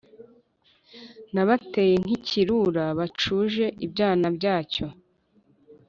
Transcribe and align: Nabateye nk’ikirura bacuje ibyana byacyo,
Nabateye 1.33 1.95
nk’ikirura 2.03 2.83
bacuje 2.97 3.65
ibyana 3.85 4.27
byacyo, 4.37 4.85